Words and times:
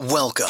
Welcome 0.00 0.46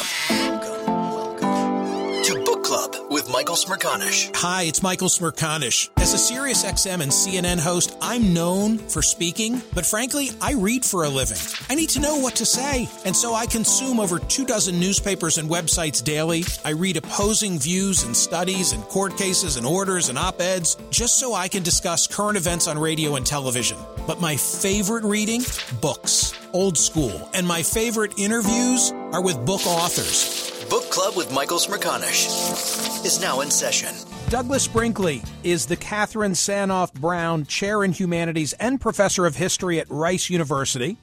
to 2.23 2.41
Book 2.45 2.63
Club 2.63 2.95
with 3.09 3.29
Michael 3.29 3.55
Smerconish. 3.55 4.33
Hi, 4.37 4.63
it's 4.63 4.81
Michael 4.81 5.09
Smerconish. 5.09 5.89
As 5.97 6.13
a 6.13 6.17
Sirius 6.17 6.63
XM 6.63 7.01
and 7.01 7.11
CNN 7.11 7.59
host, 7.59 7.97
I'm 8.01 8.33
known 8.33 8.77
for 8.77 9.01
speaking, 9.01 9.61
but 9.73 9.85
frankly, 9.85 10.29
I 10.39 10.53
read 10.53 10.85
for 10.85 11.03
a 11.03 11.09
living. 11.09 11.37
I 11.69 11.75
need 11.75 11.89
to 11.89 11.99
know 11.99 12.15
what 12.15 12.37
to 12.37 12.45
say, 12.45 12.87
and 13.03 13.13
so 13.13 13.33
I 13.33 13.45
consume 13.45 13.99
over 13.99 14.19
two 14.19 14.45
dozen 14.45 14.79
newspapers 14.79 15.37
and 15.37 15.49
websites 15.49 16.01
daily. 16.01 16.45
I 16.63 16.69
read 16.69 16.95
opposing 16.95 17.59
views 17.59 18.05
and 18.05 18.15
studies 18.15 18.71
and 18.71 18.81
court 18.83 19.17
cases 19.17 19.57
and 19.57 19.65
orders 19.65 20.07
and 20.07 20.17
op 20.17 20.39
eds 20.39 20.77
just 20.91 21.19
so 21.19 21.33
I 21.33 21.49
can 21.49 21.61
discuss 21.61 22.07
current 22.07 22.37
events 22.37 22.69
on 22.69 22.77
radio 22.77 23.17
and 23.17 23.25
television. 23.25 23.77
But 24.11 24.19
my 24.19 24.35
favorite 24.35 25.05
reading? 25.05 25.41
Books. 25.79 26.37
Old 26.51 26.77
school. 26.77 27.29
And 27.33 27.47
my 27.47 27.63
favorite 27.63 28.11
interviews 28.17 28.91
are 29.13 29.23
with 29.23 29.45
book 29.45 29.65
authors. 29.65 30.65
Book 30.69 30.89
Club 30.89 31.15
with 31.15 31.33
Michael 31.33 31.59
Smerconish 31.59 33.05
is 33.05 33.21
now 33.21 33.39
in 33.39 33.49
session. 33.49 33.95
Douglas 34.27 34.67
Brinkley 34.67 35.23
is 35.45 35.65
the 35.65 35.77
Katherine 35.77 36.33
Tsanoff 36.33 36.93
Brown 36.93 37.45
Chair 37.45 37.85
in 37.85 37.93
Humanities 37.93 38.51
and 38.59 38.81
Professor 38.81 39.25
of 39.25 39.37
History 39.37 39.79
at 39.79 39.89
Rice 39.89 40.29
University. 40.29 40.97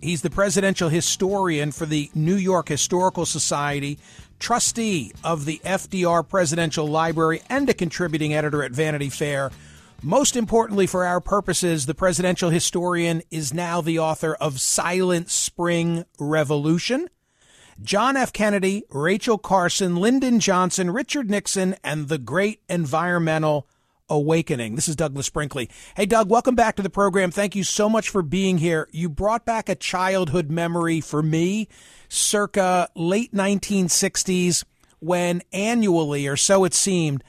He's 0.00 0.22
the 0.22 0.30
presidential 0.30 0.88
historian 0.88 1.70
for 1.70 1.86
the 1.86 2.10
New 2.12 2.34
York 2.34 2.68
Historical 2.68 3.24
Society, 3.24 4.00
trustee 4.40 5.12
of 5.22 5.44
the 5.44 5.60
FDR 5.64 6.28
Presidential 6.28 6.88
Library, 6.88 7.40
and 7.48 7.70
a 7.70 7.74
contributing 7.74 8.34
editor 8.34 8.64
at 8.64 8.72
Vanity 8.72 9.10
Fair. 9.10 9.52
Most 10.04 10.34
importantly, 10.34 10.88
for 10.88 11.06
our 11.06 11.20
purposes, 11.20 11.86
the 11.86 11.94
presidential 11.94 12.50
historian 12.50 13.22
is 13.30 13.54
now 13.54 13.80
the 13.80 14.00
author 14.00 14.34
of 14.34 14.60
Silent 14.60 15.30
Spring 15.30 16.04
Revolution 16.18 17.08
John 17.80 18.16
F. 18.16 18.32
Kennedy, 18.32 18.82
Rachel 18.90 19.38
Carson, 19.38 19.94
Lyndon 19.94 20.40
Johnson, 20.40 20.90
Richard 20.90 21.30
Nixon, 21.30 21.76
and 21.84 22.08
the 22.08 22.18
Great 22.18 22.60
Environmental 22.68 23.68
Awakening. 24.08 24.74
This 24.74 24.88
is 24.88 24.96
Douglas 24.96 25.30
Brinkley. 25.30 25.70
Hey, 25.96 26.06
Doug, 26.06 26.28
welcome 26.28 26.56
back 26.56 26.74
to 26.76 26.82
the 26.82 26.90
program. 26.90 27.30
Thank 27.30 27.54
you 27.54 27.62
so 27.62 27.88
much 27.88 28.10
for 28.10 28.22
being 28.22 28.58
here. 28.58 28.88
You 28.90 29.08
brought 29.08 29.44
back 29.44 29.68
a 29.68 29.76
childhood 29.76 30.50
memory 30.50 31.00
for 31.00 31.22
me, 31.22 31.68
circa 32.08 32.88
late 32.96 33.32
1960s, 33.32 34.64
when 34.98 35.42
annually, 35.52 36.26
or 36.26 36.36
so 36.36 36.64
it 36.64 36.74
seemed, 36.74 37.22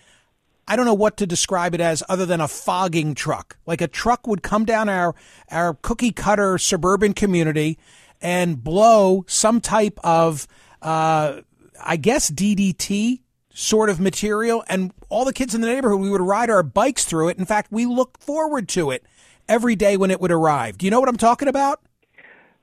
I 0.68 0.76
don't 0.76 0.86
know 0.86 0.94
what 0.94 1.18
to 1.18 1.28
describe 1.28 1.74
it 1.74 1.82
as 1.82 2.04
other 2.08 2.26
than 2.26 2.40
a 2.40 2.48
fogging 2.48 3.16
truck. 3.16 3.58
Like 3.66 3.82
a 3.82 3.88
truck 3.88 4.28
would 4.28 4.44
come 4.44 4.66
down 4.66 4.88
our, 4.88 5.14
our 5.52 5.74
cookie 5.76 6.12
cutter 6.12 6.58
suburban 6.58 7.14
community 7.14 7.78
and 8.22 8.64
blow 8.64 9.26
some 9.28 9.60
type 9.60 10.00
of, 10.04 10.48
uh, 10.82 11.42
I 11.84 11.98
guess, 11.98 12.32
DDT 12.32 13.20
sort 13.54 13.90
of 13.90 14.00
material. 14.00 14.64
And 14.70 14.94
all 15.10 15.26
the 15.26 15.34
kids 15.34 15.54
in 15.54 15.62
the 15.62 15.68
neighborhood, 15.68 16.00
we 16.00 16.10
would 16.10 16.22
ride 16.22 16.50
our 16.50 16.64
bikes 16.64 17.04
through 17.04 17.30
it. 17.30 17.38
In 17.38 17.46
fact, 17.46 17.72
we 17.72 17.86
looked 17.86 18.24
forward 18.24 18.70
to 18.70 18.92
it 18.92 19.04
every 19.50 19.76
day 19.76 19.98
when 19.98 20.12
it 20.12 20.22
would 20.22 20.32
arrive. 20.32 20.78
Do 20.78 20.86
you 20.86 20.92
know 20.92 21.02
what 21.02 21.10
I'm 21.10 21.18
talking 21.18 21.50
about? 21.50 21.82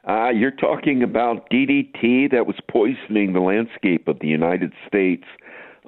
Uh, 0.08 0.30
you're 0.30 0.50
talking 0.50 1.02
about 1.02 1.50
DDT 1.50 2.30
that 2.30 2.46
was 2.46 2.56
poisoning 2.70 3.34
the 3.34 3.40
landscape 3.40 4.08
of 4.08 4.18
the 4.20 4.28
United 4.28 4.72
States. 4.88 5.24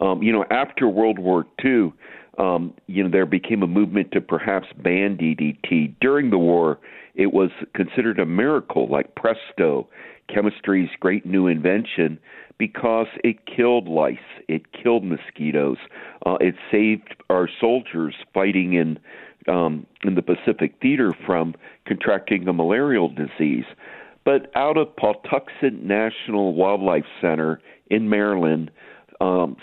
Um, 0.00 0.22
you 0.22 0.32
know, 0.32 0.44
after 0.50 0.88
World 0.88 1.18
War 1.18 1.46
II, 1.64 1.92
um, 2.38 2.74
you 2.86 3.04
know, 3.04 3.10
there 3.10 3.26
became 3.26 3.62
a 3.62 3.66
movement 3.66 4.12
to 4.12 4.20
perhaps 4.20 4.66
ban 4.82 5.16
DDT. 5.16 5.94
During 6.00 6.30
the 6.30 6.38
war, 6.38 6.78
it 7.14 7.32
was 7.32 7.50
considered 7.74 8.18
a 8.18 8.26
miracle, 8.26 8.88
like 8.88 9.14
presto, 9.14 9.88
chemistry's 10.32 10.88
great 10.98 11.26
new 11.26 11.46
invention, 11.46 12.18
because 12.58 13.08
it 13.22 13.44
killed 13.44 13.86
lice, 13.86 14.16
it 14.48 14.62
killed 14.72 15.04
mosquitoes, 15.04 15.78
uh, 16.24 16.36
it 16.40 16.54
saved 16.70 17.14
our 17.28 17.48
soldiers 17.60 18.14
fighting 18.32 18.74
in 18.74 18.98
um, 19.48 19.84
in 20.04 20.14
the 20.14 20.22
Pacific 20.22 20.74
theater 20.80 21.12
from 21.26 21.54
contracting 21.86 22.46
a 22.46 22.52
malarial 22.52 23.08
disease. 23.08 23.64
But 24.24 24.52
out 24.54 24.76
of 24.76 24.94
Patuxent 24.94 25.82
National 25.82 26.54
Wildlife 26.54 27.06
Center 27.20 27.60
in 27.90 28.08
Maryland, 28.08 28.70
um, 29.22 29.56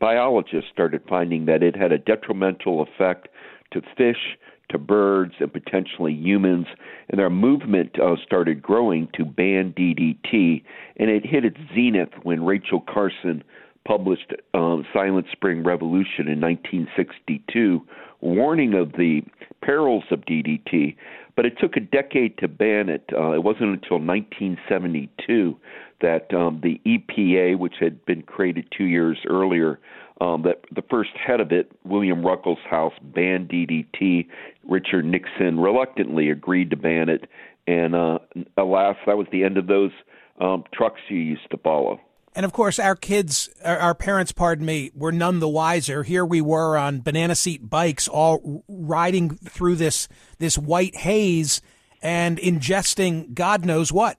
biologists 0.00 0.70
started 0.72 1.02
finding 1.08 1.46
that 1.46 1.62
it 1.62 1.76
had 1.76 1.92
a 1.92 1.98
detrimental 1.98 2.82
effect 2.82 3.28
to 3.72 3.80
fish, 3.96 4.36
to 4.70 4.78
birds 4.78 5.34
and 5.40 5.52
potentially 5.52 6.12
humans, 6.12 6.66
and 7.08 7.18
their 7.18 7.30
movement 7.30 7.98
uh, 8.00 8.16
started 8.26 8.60
growing 8.60 9.08
to 9.14 9.24
ban 9.24 9.72
DDT, 9.78 10.62
and 10.96 11.10
it 11.10 11.24
hit 11.24 11.44
its 11.44 11.56
zenith 11.74 12.10
when 12.24 12.44
Rachel 12.44 12.80
Carson 12.80 13.44
published 13.86 14.32
um, 14.52 14.84
Silent 14.92 15.26
Spring 15.32 15.62
Revolution 15.62 16.28
in 16.28 16.40
1962, 16.40 17.80
warning 18.20 18.74
of 18.74 18.92
the 18.92 19.22
perils 19.62 20.04
of 20.10 20.20
DDT, 20.22 20.96
but 21.36 21.46
it 21.46 21.54
took 21.58 21.76
a 21.76 21.80
decade 21.80 22.36
to 22.38 22.48
ban 22.48 22.88
it. 22.88 23.04
Uh, 23.12 23.30
it 23.30 23.44
wasn't 23.44 23.70
until 23.70 23.98
1972 23.98 25.56
that 26.00 26.32
um, 26.34 26.60
the 26.62 26.80
EPA, 26.86 27.58
which 27.58 27.74
had 27.80 28.04
been 28.04 28.22
created 28.22 28.66
two 28.76 28.84
years 28.84 29.18
earlier, 29.28 29.78
um, 30.20 30.42
that 30.42 30.64
the 30.74 30.82
first 30.90 31.10
head 31.14 31.40
of 31.40 31.52
it, 31.52 31.70
William 31.84 32.22
Ruckelshaus, 32.22 32.92
banned 33.02 33.48
DDT. 33.48 34.26
Richard 34.68 35.04
Nixon 35.04 35.58
reluctantly 35.58 36.30
agreed 36.30 36.70
to 36.70 36.76
ban 36.76 37.08
it, 37.08 37.28
and 37.66 37.94
uh, 37.94 38.18
alas, 38.56 38.96
that 39.06 39.16
was 39.16 39.26
the 39.32 39.44
end 39.44 39.56
of 39.58 39.66
those 39.66 39.92
um, 40.40 40.64
trucks 40.72 41.00
you 41.08 41.18
used 41.18 41.50
to 41.50 41.56
follow. 41.58 42.00
And 42.34 42.44
of 42.44 42.52
course, 42.52 42.78
our 42.78 42.94
kids, 42.94 43.48
our 43.64 43.94
parents, 43.94 44.32
pardon 44.32 44.64
me, 44.64 44.92
were 44.94 45.10
none 45.10 45.40
the 45.40 45.48
wiser. 45.48 46.02
Here 46.04 46.24
we 46.24 46.40
were 46.40 46.76
on 46.76 47.00
banana 47.00 47.34
seat 47.34 47.68
bikes, 47.68 48.06
all 48.06 48.62
riding 48.68 49.30
through 49.30 49.76
this 49.76 50.08
this 50.38 50.56
white 50.56 50.94
haze 50.94 51.60
and 52.00 52.38
ingesting 52.38 53.34
God 53.34 53.64
knows 53.64 53.92
what. 53.92 54.18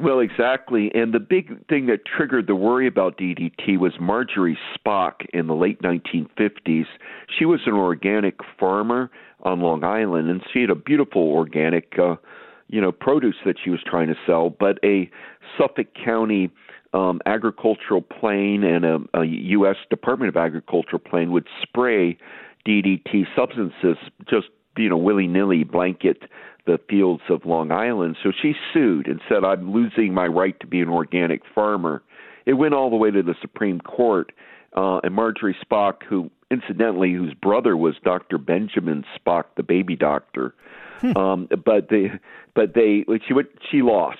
Well, 0.00 0.20
exactly. 0.20 0.90
And 0.94 1.12
the 1.12 1.20
big 1.20 1.66
thing 1.66 1.84
that 1.86 2.06
triggered 2.06 2.46
the 2.46 2.54
worry 2.54 2.86
about 2.86 3.18
DDT 3.18 3.78
was 3.78 3.92
Marjorie 4.00 4.58
Spock 4.74 5.26
in 5.34 5.46
the 5.46 5.54
late 5.54 5.82
1950s. 5.82 6.86
She 7.38 7.44
was 7.44 7.60
an 7.66 7.74
organic 7.74 8.36
farmer 8.58 9.10
on 9.42 9.60
Long 9.60 9.84
Island, 9.84 10.30
and 10.30 10.40
she 10.52 10.62
had 10.62 10.70
a 10.70 10.74
beautiful 10.74 11.22
organic, 11.22 11.98
uh, 11.98 12.16
you 12.68 12.80
know, 12.80 12.92
produce 12.92 13.36
that 13.44 13.56
she 13.62 13.68
was 13.68 13.80
trying 13.84 14.08
to 14.08 14.14
sell. 14.26 14.48
But 14.48 14.78
a 14.82 15.10
Suffolk 15.58 15.88
County 16.02 16.50
um, 16.94 17.20
agricultural 17.26 18.00
plane 18.00 18.64
and 18.64 18.86
a, 18.86 18.98
a 19.12 19.24
U.S. 19.26 19.76
Department 19.90 20.30
of 20.30 20.36
Agriculture 20.36 20.98
plane 20.98 21.30
would 21.30 21.46
spray 21.60 22.16
DDT 22.66 23.26
substances 23.36 23.98
just 24.30 24.46
you 24.78 24.88
know 24.88 24.96
willy 24.96 25.26
nilly 25.26 25.62
blanket 25.62 26.22
the 26.66 26.78
fields 26.88 27.22
of 27.28 27.44
Long 27.44 27.72
Island. 27.72 28.16
So 28.22 28.32
she 28.42 28.54
sued 28.72 29.06
and 29.06 29.20
said, 29.28 29.44
I'm 29.44 29.72
losing 29.72 30.14
my 30.14 30.26
right 30.26 30.58
to 30.60 30.66
be 30.66 30.80
an 30.80 30.88
organic 30.88 31.42
farmer. 31.54 32.02
It 32.46 32.54
went 32.54 32.74
all 32.74 32.90
the 32.90 32.96
way 32.96 33.10
to 33.10 33.22
the 33.22 33.34
Supreme 33.40 33.80
Court. 33.80 34.32
Uh, 34.76 35.00
and 35.02 35.14
Marjorie 35.14 35.56
Spock, 35.64 36.04
who 36.08 36.30
incidentally, 36.50 37.12
whose 37.12 37.34
brother 37.34 37.76
was 37.76 37.96
Dr. 38.04 38.38
Benjamin 38.38 39.04
Spock, 39.18 39.44
the 39.56 39.64
baby 39.64 39.96
doctor, 39.96 40.54
hmm. 41.00 41.16
um, 41.16 41.48
but 41.64 41.88
they, 41.90 42.12
but 42.54 42.74
they, 42.74 43.04
she 43.26 43.34
went, 43.34 43.48
she 43.70 43.82
lost. 43.82 44.18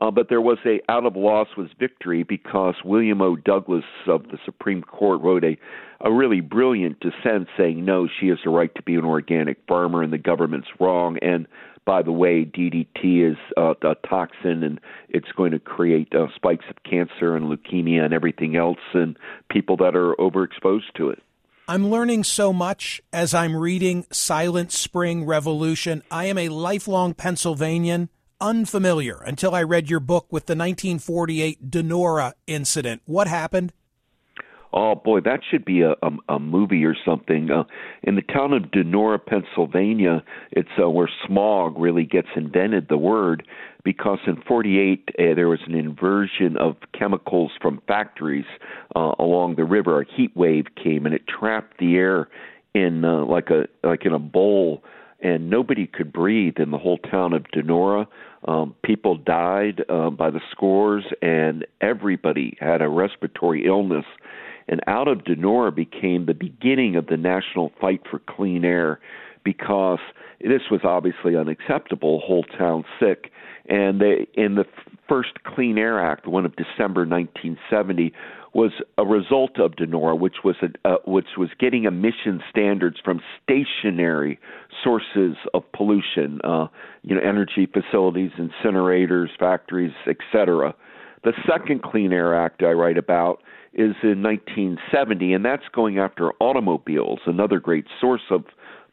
Uh, 0.00 0.12
but 0.12 0.28
there 0.28 0.40
was 0.40 0.58
a 0.64 0.80
out 0.88 1.04
of 1.04 1.16
loss 1.16 1.48
was 1.56 1.70
victory 1.76 2.22
because 2.22 2.76
William 2.84 3.20
O. 3.20 3.34
Douglas 3.34 3.84
of 4.06 4.28
the 4.28 4.38
Supreme 4.44 4.82
Court 4.82 5.20
wrote 5.20 5.42
a 5.42 5.58
a 6.00 6.12
really 6.12 6.40
brilliant 6.40 7.00
dissent 7.00 7.48
saying 7.56 7.84
no, 7.84 8.06
she 8.06 8.28
has 8.28 8.38
a 8.46 8.50
right 8.50 8.72
to 8.76 8.82
be 8.82 8.94
an 8.94 9.04
organic 9.04 9.58
farmer 9.66 10.02
and 10.02 10.12
the 10.12 10.18
government's 10.18 10.68
wrong. 10.78 11.18
And 11.20 11.46
by 11.88 12.02
the 12.02 12.12
way, 12.12 12.44
DDT 12.44 13.32
is 13.32 13.38
uh, 13.56 13.72
a 13.80 13.94
toxin 14.06 14.62
and 14.62 14.78
it's 15.08 15.32
going 15.34 15.52
to 15.52 15.58
create 15.58 16.14
uh, 16.14 16.26
spikes 16.34 16.66
of 16.68 16.76
cancer 16.82 17.34
and 17.34 17.46
leukemia 17.46 18.04
and 18.04 18.12
everything 18.12 18.56
else 18.56 18.76
in 18.92 19.16
people 19.50 19.78
that 19.78 19.96
are 19.96 20.14
overexposed 20.16 20.92
to 20.98 21.08
it. 21.08 21.22
I'm 21.66 21.88
learning 21.88 22.24
so 22.24 22.52
much 22.52 23.00
as 23.10 23.32
I'm 23.32 23.56
reading 23.56 24.04
Silent 24.12 24.70
Spring 24.70 25.24
Revolution. 25.24 26.02
I 26.10 26.26
am 26.26 26.36
a 26.36 26.50
lifelong 26.50 27.14
Pennsylvanian 27.14 28.10
unfamiliar 28.38 29.22
until 29.24 29.54
I 29.54 29.62
read 29.62 29.88
your 29.88 30.00
book 30.00 30.26
with 30.30 30.44
the 30.44 30.52
1948 30.52 31.70
Donora 31.70 32.34
incident. 32.46 33.00
What 33.06 33.28
happened? 33.28 33.72
Oh 34.72 34.94
boy, 34.94 35.20
that 35.20 35.40
should 35.50 35.64
be 35.64 35.82
a 35.82 35.92
a, 36.02 36.34
a 36.34 36.38
movie 36.38 36.84
or 36.84 36.94
something. 37.04 37.50
Uh, 37.50 37.64
in 38.02 38.16
the 38.16 38.22
town 38.22 38.52
of 38.52 38.64
Donora, 38.64 39.18
Pennsylvania, 39.24 40.22
it's 40.52 40.68
uh, 40.80 40.88
where 40.90 41.08
smog 41.26 41.78
really 41.78 42.04
gets 42.04 42.28
invented. 42.36 42.88
The 42.88 42.98
word 42.98 43.46
because 43.84 44.18
in 44.26 44.42
'48 44.46 45.08
uh, 45.08 45.34
there 45.34 45.48
was 45.48 45.60
an 45.66 45.74
inversion 45.74 46.56
of 46.58 46.76
chemicals 46.98 47.52
from 47.60 47.80
factories 47.86 48.44
uh, 48.94 49.12
along 49.18 49.56
the 49.56 49.64
river. 49.64 50.00
A 50.00 50.04
heat 50.04 50.36
wave 50.36 50.66
came 50.82 51.06
and 51.06 51.14
it 51.14 51.22
trapped 51.26 51.78
the 51.78 51.96
air 51.96 52.28
in 52.74 53.04
uh, 53.04 53.24
like 53.24 53.48
a 53.50 53.66
like 53.82 54.04
in 54.04 54.12
a 54.12 54.18
bowl 54.18 54.82
and 55.20 55.50
nobody 55.50 55.86
could 55.86 56.12
breathe 56.12 56.58
in 56.58 56.70
the 56.70 56.78
whole 56.78 56.98
town 56.98 57.32
of 57.32 57.44
Donora. 57.54 58.06
Um, 58.46 58.74
people 58.84 59.16
died 59.16 59.84
uh, 59.88 60.10
by 60.10 60.30
the 60.30 60.40
scores, 60.52 61.04
and 61.20 61.66
everybody 61.80 62.56
had 62.60 62.82
a 62.82 62.88
respiratory 62.88 63.66
illness. 63.66 64.04
And 64.68 64.80
out 64.86 65.08
of 65.08 65.24
Donora 65.24 65.74
became 65.74 66.26
the 66.26 66.34
beginning 66.34 66.96
of 66.96 67.06
the 67.06 67.16
national 67.16 67.72
fight 67.80 68.02
for 68.10 68.18
clean 68.18 68.64
air 68.64 69.00
because 69.44 69.98
this 70.40 70.62
was 70.70 70.80
obviously 70.84 71.36
unacceptable, 71.36 72.20
whole 72.20 72.44
town 72.44 72.84
sick. 73.00 73.32
And 73.68 74.00
they, 74.00 74.26
in 74.34 74.54
the 74.54 74.64
first 75.08 75.42
Clean 75.44 75.76
Air 75.78 75.98
Act, 75.98 76.24
the 76.24 76.30
one 76.30 76.44
of 76.44 76.54
December 76.56 77.06
1970, 77.06 78.12
was 78.54 78.72
a 78.96 79.04
result 79.04 79.58
of 79.58 79.72
Donora, 79.72 80.18
which 80.18 80.36
was 80.44 80.56
a, 80.62 80.88
uh, 80.88 80.96
which 81.06 81.36
was 81.36 81.50
getting 81.58 81.84
emission 81.84 82.42
standards 82.50 82.96
from 83.04 83.20
stationary 83.42 84.38
sources 84.82 85.36
of 85.52 85.70
pollution, 85.72 86.40
uh, 86.44 86.66
you 87.02 87.14
know, 87.14 87.20
energy 87.20 87.66
facilities, 87.66 88.30
incinerators, 88.38 89.28
factories, 89.38 89.92
etc. 90.06 90.74
The 91.24 91.32
second 91.46 91.82
Clean 91.82 92.12
Air 92.12 92.34
Act 92.34 92.62
I 92.62 92.72
write 92.72 92.96
about 92.96 93.42
is 93.78 93.94
in 94.02 94.22
1970, 94.22 95.32
and 95.32 95.44
that's 95.44 95.62
going 95.72 95.98
after 95.98 96.32
automobiles, 96.40 97.20
another 97.26 97.60
great 97.60 97.86
source 98.00 98.22
of 98.30 98.44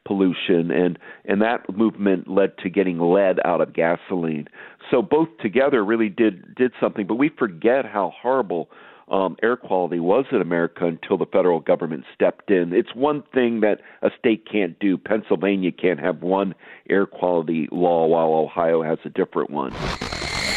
pollution, 0.05 0.69
and 0.69 0.99
and 1.25 1.41
that 1.41 1.75
movement 1.75 2.27
led 2.27 2.55
to 2.59 2.69
getting 2.69 2.99
lead 2.99 3.39
out 3.43 3.61
of 3.61 3.73
gasoline. 3.73 4.47
So 4.91 5.01
both 5.01 5.29
together 5.41 5.83
really 5.83 6.09
did 6.09 6.53
did 6.53 6.71
something, 6.79 7.07
but 7.07 7.15
we 7.15 7.29
forget 7.29 7.85
how 7.85 8.13
horrible 8.21 8.69
um, 9.07 9.35
air 9.41 9.57
quality 9.57 9.99
was 9.99 10.25
in 10.31 10.41
America 10.41 10.85
until 10.85 11.17
the 11.17 11.25
federal 11.25 11.59
government 11.59 12.05
stepped 12.13 12.51
in. 12.51 12.71
It's 12.73 12.93
one 12.93 13.23
thing 13.33 13.61
that 13.61 13.81
a 14.03 14.09
state 14.19 14.47
can't 14.51 14.77
do. 14.79 14.97
Pennsylvania 14.97 15.71
can't 15.71 15.99
have 15.99 16.21
one 16.21 16.53
air 16.89 17.07
quality 17.07 17.67
law 17.71 18.05
while 18.05 18.33
Ohio 18.33 18.83
has 18.83 18.99
a 19.05 19.09
different 19.09 19.49
one. 19.49 19.71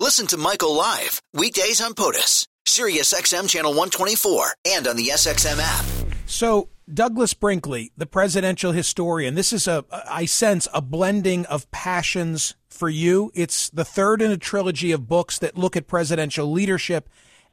Listen 0.00 0.26
to 0.26 0.36
Michael 0.36 0.74
live 0.74 1.22
weekdays 1.34 1.80
on 1.80 1.94
POTUS, 1.94 2.48
Sirius 2.66 3.14
XM 3.14 3.48
channel 3.48 3.70
124, 3.70 4.54
and 4.66 4.88
on 4.88 4.96
the 4.96 5.04
SXM 5.04 5.60
app. 5.60 5.84
So, 6.26 6.68
Douglas 6.92 7.32
Brinkley, 7.32 7.92
the 7.96 8.04
presidential 8.04 8.72
historian, 8.72 9.36
this 9.36 9.52
is 9.52 9.68
a, 9.68 9.84
I 9.92 10.24
sense, 10.24 10.66
a 10.74 10.82
blending 10.82 11.46
of 11.46 11.70
passions 11.70 12.56
for 12.68 12.88
you. 12.88 13.30
It's 13.34 13.70
the 13.70 13.84
third 13.84 14.20
in 14.20 14.32
a 14.32 14.36
trilogy 14.36 14.90
of 14.90 15.06
books 15.06 15.38
that 15.38 15.56
look 15.56 15.76
at 15.76 15.86
presidential 15.86 16.50
leadership 16.50 17.08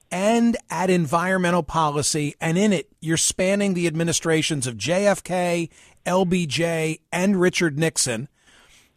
and 0.10 0.58
at 0.72 0.90
environmental 0.90 1.62
policy. 1.62 2.34
And 2.42 2.58
in 2.58 2.74
it, 2.74 2.90
you're 3.02 3.18
spanning 3.18 3.76
the 3.76 3.86
administrations 3.86 4.66
of 4.66 4.78
JFK, 4.78 5.70
LBJ, 6.08 7.02
and 7.12 7.40
Richard 7.40 7.78
Nixon. 7.78 8.30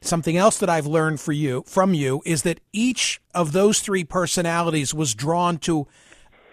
Something 0.05 0.37
else 0.37 0.59
that 0.59 0.69
I've 0.69 0.87
learned 0.87 1.19
for 1.21 1.33
you 1.33 1.65
from 1.67 1.95
you 1.95 2.23
is 2.27 2.43
that 2.43 2.61
each 2.73 3.23
of 3.35 3.53
those 3.53 3.81
three 3.81 4.05
personalities 4.05 4.93
was 4.93 5.15
drawn 5.15 5.57
to 5.61 5.87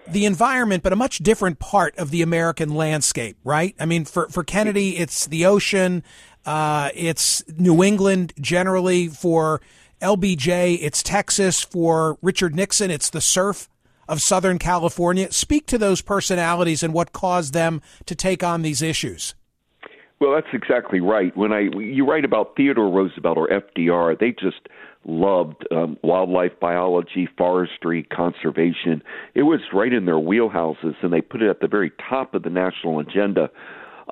the 0.07 0.25
environment, 0.25 0.83
but 0.83 0.93
a 0.93 0.95
much 0.95 1.19
different 1.19 1.59
part 1.59 1.95
of 1.97 2.11
the 2.11 2.21
American 2.21 2.73
landscape, 2.73 3.37
right? 3.43 3.75
I 3.77 3.85
mean, 3.85 4.05
for, 4.05 4.29
for 4.29 4.45
Kennedy, 4.45 4.97
it's 4.97 5.27
the 5.27 5.45
ocean, 5.45 6.01
uh, 6.45 6.91
it's 6.95 7.43
New 7.57 7.83
England 7.83 8.33
generally. 8.39 9.09
For 9.09 9.61
LBJ, 10.01 10.79
it's 10.81 11.03
Texas. 11.03 11.61
For 11.61 12.17
Richard 12.21 12.55
Nixon, 12.55 12.89
it's 12.89 13.09
the 13.09 13.21
surf 13.21 13.69
of 14.07 14.21
Southern 14.21 14.59
California. 14.59 15.31
Speak 15.31 15.67
to 15.67 15.77
those 15.77 16.01
personalities 16.01 16.83
and 16.83 16.93
what 16.93 17.11
caused 17.11 17.53
them 17.53 17.81
to 18.05 18.15
take 18.15 18.43
on 18.43 18.61
these 18.61 18.81
issues. 18.81 19.35
Well, 20.21 20.35
that's 20.35 20.53
exactly 20.53 21.01
right. 21.01 21.35
When 21.35 21.51
I 21.51 21.61
you 21.61 22.07
write 22.07 22.25
about 22.25 22.55
Theodore 22.55 22.91
Roosevelt 22.91 23.39
or 23.39 23.47
FDR, 23.47 24.17
they 24.19 24.29
just 24.29 24.69
loved 25.03 25.65
um, 25.71 25.97
wildlife 26.03 26.51
biology, 26.59 27.27
forestry, 27.39 28.03
conservation. 28.03 29.01
It 29.33 29.41
was 29.41 29.61
right 29.73 29.91
in 29.91 30.05
their 30.05 30.19
wheelhouses, 30.19 30.93
and 31.01 31.11
they 31.11 31.21
put 31.21 31.41
it 31.41 31.49
at 31.49 31.59
the 31.59 31.67
very 31.67 31.91
top 32.07 32.35
of 32.35 32.43
the 32.43 32.51
national 32.51 32.99
agenda. 32.99 33.49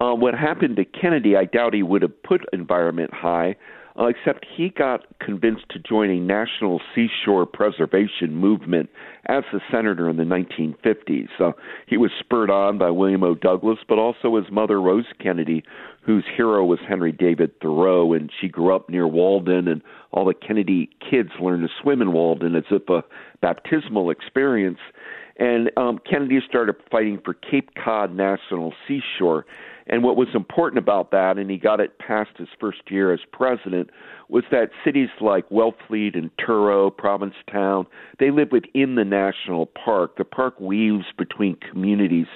Uh, 0.01 0.15
what 0.15 0.33
happened 0.33 0.77
to 0.77 0.85
Kennedy, 0.85 1.35
I 1.35 1.45
doubt 1.45 1.75
he 1.75 1.83
would 1.83 2.01
have 2.01 2.23
put 2.23 2.41
environment 2.53 3.13
high, 3.13 3.55
uh, 3.99 4.05
except 4.05 4.45
he 4.55 4.69
got 4.69 5.05
convinced 5.19 5.65
to 5.71 5.79
join 5.79 6.09
a 6.09 6.19
national 6.19 6.79
seashore 6.95 7.45
preservation 7.45 8.33
movement 8.33 8.89
as 9.25 9.43
a 9.53 9.59
senator 9.71 10.09
in 10.09 10.15
the 10.15 10.23
1950s. 10.23 11.27
Uh, 11.39 11.51
he 11.85 11.97
was 11.97 12.11
spurred 12.19 12.49
on 12.49 12.77
by 12.77 12.89
William 12.89 13.23
O. 13.23 13.35
Douglas, 13.35 13.79
but 13.87 13.97
also 13.97 14.37
his 14.37 14.49
mother, 14.51 14.81
Rose 14.81 15.05
Kennedy, 15.21 15.63
whose 16.01 16.23
hero 16.35 16.63
was 16.65 16.79
Henry 16.87 17.11
David 17.11 17.59
Thoreau, 17.61 18.13
and 18.13 18.31
she 18.39 18.47
grew 18.47 18.75
up 18.75 18.89
near 18.89 19.07
Walden, 19.07 19.67
and 19.67 19.81
all 20.11 20.25
the 20.25 20.33
Kennedy 20.33 20.89
kids 21.09 21.29
learned 21.41 21.67
to 21.67 21.73
swim 21.81 22.01
in 22.01 22.13
Walden 22.13 22.55
as 22.55 22.63
if 22.71 22.87
a 22.89 23.03
baptismal 23.41 24.09
experience. 24.09 24.79
And 25.37 25.71
um, 25.77 25.99
Kennedy 26.09 26.39
started 26.47 26.75
fighting 26.91 27.19
for 27.23 27.33
Cape 27.33 27.71
Cod 27.75 28.15
National 28.15 28.73
Seashore 28.87 29.45
and 29.89 30.03
what 30.03 30.15
was 30.15 30.27
important 30.35 30.77
about 30.77 31.09
that, 31.11 31.37
and 31.37 31.49
he 31.49 31.57
got 31.57 31.79
it 31.79 31.97
past 31.97 32.29
his 32.37 32.47
first 32.59 32.81
year 32.89 33.11
as 33.11 33.21
president, 33.31 33.89
was 34.29 34.43
that 34.51 34.69
cities 34.85 35.09
like 35.19 35.49
Wellfleet 35.49 36.15
and 36.15 36.29
Truro, 36.39 36.91
Provincetown, 36.91 37.87
they 38.19 38.29
live 38.29 38.51
within 38.51 38.93
the 38.95 39.03
national 39.03 39.65
park. 39.65 40.17
The 40.17 40.23
park 40.23 40.59
weaves 40.59 41.05
between 41.17 41.55
communities. 41.55 42.27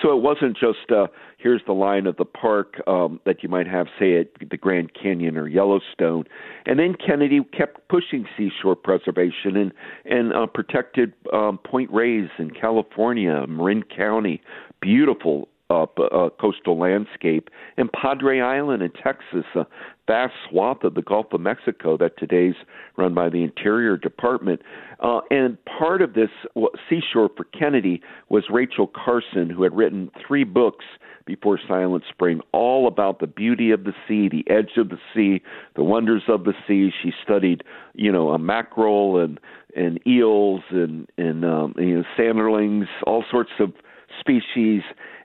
So 0.00 0.16
it 0.16 0.22
wasn't 0.22 0.56
just 0.56 0.90
uh, 0.90 1.08
here's 1.36 1.60
the 1.66 1.74
line 1.74 2.06
of 2.06 2.16
the 2.16 2.24
park 2.24 2.80
um, 2.86 3.20
that 3.26 3.42
you 3.42 3.48
might 3.50 3.66
have, 3.66 3.88
say, 3.98 4.18
at 4.18 4.28
the 4.50 4.56
Grand 4.56 4.92
Canyon 4.94 5.36
or 5.36 5.48
Yellowstone. 5.48 6.24
And 6.64 6.78
then 6.78 6.94
Kennedy 6.94 7.40
kept 7.56 7.86
pushing 7.88 8.26
seashore 8.36 8.76
preservation 8.76 9.56
and, 9.56 9.72
and 10.06 10.32
uh, 10.32 10.46
protected 10.46 11.12
um, 11.32 11.58
Point 11.58 11.90
Reyes 11.90 12.30
in 12.38 12.50
California, 12.52 13.44
Marin 13.46 13.82
County, 13.82 14.40
beautiful 14.80 15.48
uh, 15.72 16.02
uh, 16.02 16.28
coastal 16.40 16.78
landscape, 16.78 17.48
and 17.76 17.90
Padre 17.92 18.40
Island 18.40 18.82
in 18.82 18.90
Texas, 18.90 19.44
a 19.54 19.66
vast 20.06 20.34
swath 20.48 20.84
of 20.84 20.94
the 20.94 21.02
Gulf 21.02 21.26
of 21.32 21.40
Mexico 21.40 21.96
that 21.96 22.18
today's 22.18 22.54
run 22.98 23.14
by 23.14 23.28
the 23.28 23.42
Interior 23.42 23.96
Department. 23.96 24.60
Uh, 25.00 25.20
and 25.30 25.56
part 25.64 26.02
of 26.02 26.12
this 26.14 26.28
well, 26.54 26.70
seashore 26.90 27.30
for 27.36 27.44
Kennedy 27.58 28.02
was 28.28 28.44
Rachel 28.50 28.86
Carson, 28.86 29.48
who 29.48 29.62
had 29.62 29.74
written 29.74 30.10
three 30.26 30.44
books 30.44 30.84
before 31.24 31.58
Silent 31.66 32.04
Spring, 32.08 32.40
all 32.52 32.86
about 32.86 33.20
the 33.20 33.26
beauty 33.26 33.70
of 33.70 33.84
the 33.84 33.94
sea, 34.06 34.28
the 34.28 34.44
edge 34.52 34.76
of 34.76 34.88
the 34.88 34.98
sea, 35.14 35.40
the 35.76 35.84
wonders 35.84 36.24
of 36.28 36.44
the 36.44 36.52
sea. 36.66 36.90
She 37.02 37.12
studied, 37.22 37.62
you 37.94 38.12
know, 38.12 38.30
a 38.30 38.38
mackerel 38.38 39.18
and 39.18 39.40
and 39.74 39.98
eels 40.06 40.60
and 40.70 41.08
and 41.16 41.44
um, 41.44 41.74
you 41.78 41.96
know 41.96 42.04
sanderlings, 42.16 42.88
all 43.06 43.24
sorts 43.30 43.52
of 43.58 43.72
species 44.20 44.82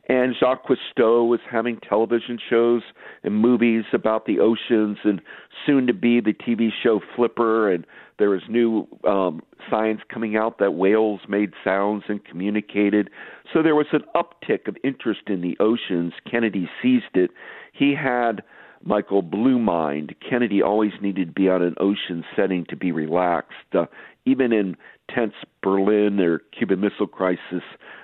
And 0.09 0.35
Jacques 0.39 0.65
Cousteau 0.65 1.27
was 1.27 1.41
having 1.49 1.79
television 1.79 2.39
shows 2.49 2.81
and 3.23 3.35
movies 3.35 3.83
about 3.91 4.25
the 4.25 4.39
oceans, 4.39 4.97
and 5.03 5.21
soon 5.65 5.85
to 5.87 5.93
be 5.93 6.21
the 6.21 6.33
TV 6.33 6.69
show 6.81 7.01
Flipper. 7.15 7.69
And 7.69 7.85
there 8.17 8.29
was 8.29 8.41
new 8.47 8.87
um, 9.05 9.41
science 9.69 10.01
coming 10.11 10.37
out 10.37 10.59
that 10.59 10.71
whales 10.71 11.21
made 11.27 11.51
sounds 11.63 12.03
and 12.07 12.23
communicated. 12.23 13.09
So 13.53 13.61
there 13.61 13.75
was 13.75 13.87
an 13.91 14.03
uptick 14.15 14.67
of 14.67 14.77
interest 14.83 15.21
in 15.27 15.41
the 15.41 15.57
oceans. 15.59 16.13
Kennedy 16.29 16.69
seized 16.81 17.15
it. 17.15 17.31
He 17.73 17.93
had 17.93 18.43
Michael 18.83 19.21
Blue 19.21 19.59
Mind. 19.59 20.15
Kennedy 20.27 20.61
always 20.61 20.93
needed 21.01 21.27
to 21.27 21.33
be 21.33 21.49
on 21.49 21.61
an 21.61 21.75
ocean 21.79 22.23
setting 22.35 22.65
to 22.69 22.77
be 22.77 22.93
relaxed. 22.93 23.55
Uh, 23.73 23.85
even 24.25 24.53
in 24.53 24.77
tense 25.13 25.33
Berlin 25.61 26.19
or 26.19 26.39
Cuban 26.57 26.79
Missile 26.79 27.07
Crisis 27.07 27.63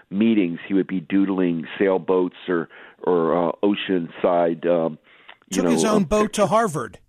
meetings, 0.09 0.59
he 0.67 0.73
would 0.73 0.87
be 0.87 0.99
doodling 0.99 1.65
sailboats 1.77 2.35
or 2.47 2.69
or 3.03 3.49
uh, 3.49 3.51
oceanside. 3.63 4.65
Um, 4.65 4.97
you 5.49 5.57
Took 5.57 5.65
know, 5.65 5.71
his 5.71 5.85
own 5.85 6.05
boat 6.05 6.33
to 6.33 6.47
Harvard. 6.47 6.99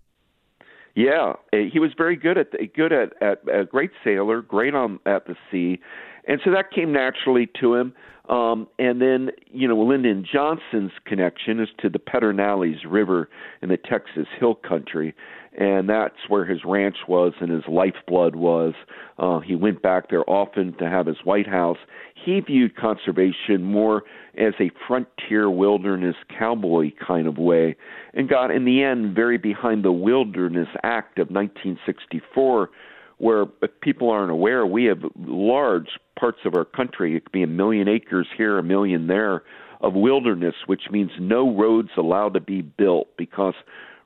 Yeah, 0.95 1.33
eh, 1.51 1.65
he 1.71 1.79
was 1.79 1.91
very 1.97 2.15
good 2.15 2.37
at 2.37 2.51
the, 2.51 2.67
good 2.67 2.93
at, 2.93 3.21
at 3.21 3.41
a 3.53 3.65
great 3.65 3.91
sailor, 4.03 4.41
great 4.41 4.73
on 4.73 4.99
at 5.05 5.25
the 5.27 5.35
sea, 5.51 5.81
and 6.27 6.39
so 6.43 6.51
that 6.51 6.71
came 6.71 6.91
naturally 6.91 7.49
to 7.59 7.75
him. 7.75 7.93
Um, 8.29 8.67
and 8.79 8.99
then, 9.01 9.29
you 9.51 9.67
know, 9.67 9.79
Lyndon 9.79 10.25
Johnson's 10.31 10.93
connection 11.05 11.59
is 11.59 11.69
to 11.79 11.89
the 11.89 11.99
Pedernales 11.99 12.77
River 12.87 13.29
in 13.61 13.69
the 13.69 13.77
Texas 13.77 14.25
Hill 14.39 14.55
Country, 14.55 15.13
and 15.57 15.89
that's 15.89 16.15
where 16.27 16.45
his 16.45 16.59
ranch 16.65 16.97
was 17.07 17.33
and 17.39 17.49
his 17.49 17.63
lifeblood 17.67 18.35
was. 18.35 18.73
Uh, 19.17 19.39
he 19.39 19.55
went 19.55 19.81
back 19.81 20.09
there 20.09 20.29
often 20.29 20.73
to 20.77 20.89
have 20.89 21.05
his 21.05 21.17
White 21.23 21.47
House. 21.47 21.77
He 22.13 22.39
viewed 22.41 22.75
conservation 22.75 23.63
more 23.63 24.03
as 24.37 24.53
a 24.59 24.71
frontier 24.87 25.49
wilderness 25.49 26.15
cowboy 26.37 26.91
kind 27.05 27.27
of 27.27 27.37
way, 27.37 27.75
and 28.13 28.27
got, 28.27 28.51
in 28.51 28.65
the 28.65 28.83
end, 28.83 29.15
very 29.15 29.37
behind 29.37 29.85
the 29.85 29.91
Wilderness 29.91 30.69
Act 30.83 31.19
of 31.19 31.29
1964 31.29 32.69
where 33.17 33.45
if 33.61 33.71
people 33.81 34.09
aren't 34.09 34.31
aware, 34.31 34.65
we 34.65 34.83
have 34.83 34.99
large 35.15 35.87
parts 36.19 36.39
of 36.43 36.53
our 36.53 36.65
country. 36.65 37.15
It 37.15 37.23
could 37.23 37.31
be 37.31 37.43
a 37.43 37.47
million 37.47 37.87
acres 37.87 38.27
here, 38.35 38.57
a 38.57 38.63
million 38.63 39.07
there 39.07 39.43
of 39.81 39.93
wilderness, 39.93 40.55
which 40.65 40.89
means 40.91 41.11
no 41.19 41.55
roads 41.55 41.89
allowed 41.97 42.33
to 42.33 42.39
be 42.39 42.61
built 42.61 43.07
because 43.17 43.53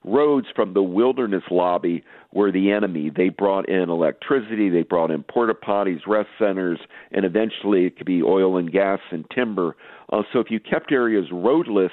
roads 0.04 0.48
from 0.56 0.74
the 0.74 0.84
wilderness 0.84 1.44
lobby 1.52 2.04
were 2.32 2.52
the 2.52 2.72
enemy. 2.72 3.12
They 3.16 3.30
brought 3.30 3.68
in 3.68 3.90
electricity, 3.90 4.70
they 4.70 4.84
brought 4.84 5.12
in 5.12 5.24
porta 5.24 5.54
potties, 5.54 6.00
rest 6.08 6.30
centers, 6.38 6.80
and 7.12 7.26
eventually 7.26 7.86
it 7.86 7.98
could 7.98 8.06
be 8.06 8.24
oil 8.24 8.58
and 8.58 8.72
gas 8.72 9.00
and 9.12 9.26
timber. 9.34 9.76
Uh, 10.12 10.22
so 10.32 10.40
if 10.40 10.50
you 10.50 10.60
kept 10.60 10.92
areas 10.92 11.26
roadless, 11.32 11.92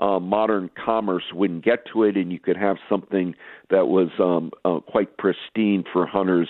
uh, 0.00 0.18
modern 0.18 0.70
commerce 0.84 1.24
wouldn't 1.32 1.64
get 1.64 1.84
to 1.92 2.02
it, 2.02 2.16
and 2.16 2.30
you 2.30 2.38
could 2.38 2.56
have 2.56 2.76
something 2.88 3.34
that 3.70 3.86
was 3.88 4.08
um, 4.18 4.50
uh, 4.64 4.80
quite 4.80 5.16
pristine 5.16 5.84
for 5.90 6.06
hunters, 6.06 6.48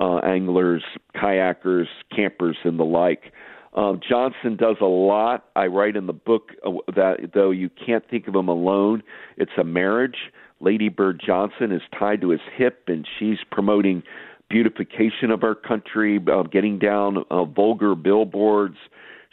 uh, 0.00 0.18
anglers, 0.18 0.82
kayakers, 1.16 1.86
campers, 2.14 2.56
and 2.64 2.78
the 2.78 2.84
like. 2.84 3.32
Um, 3.74 4.00
Johnson 4.08 4.56
does 4.56 4.76
a 4.80 4.86
lot. 4.86 5.46
I 5.56 5.66
write 5.66 5.96
in 5.96 6.06
the 6.06 6.12
book 6.12 6.50
uh, 6.64 6.72
that 6.94 7.30
though 7.34 7.50
you 7.50 7.70
can't 7.70 8.08
think 8.08 8.28
of 8.28 8.34
him 8.34 8.48
alone, 8.48 9.02
it's 9.36 9.52
a 9.58 9.64
marriage. 9.64 10.16
Lady 10.60 10.88
Bird 10.88 11.20
Johnson 11.24 11.72
is 11.72 11.82
tied 11.98 12.20
to 12.20 12.30
his 12.30 12.40
hip, 12.56 12.84
and 12.86 13.06
she's 13.18 13.38
promoting 13.50 14.02
beautification 14.48 15.30
of 15.30 15.42
our 15.42 15.54
country, 15.54 16.20
uh, 16.32 16.42
getting 16.44 16.78
down 16.78 17.24
uh, 17.30 17.44
vulgar 17.44 17.94
billboards, 17.94 18.76